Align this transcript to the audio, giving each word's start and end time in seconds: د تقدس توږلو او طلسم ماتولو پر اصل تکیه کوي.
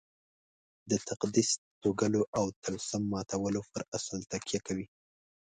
د 0.89 0.91
تقدس 1.09 1.49
توږلو 1.81 2.21
او 2.37 2.45
طلسم 2.63 3.01
ماتولو 3.13 3.61
پر 3.71 3.81
اصل 3.97 4.19
تکیه 4.31 4.59
کوي. 4.67 4.85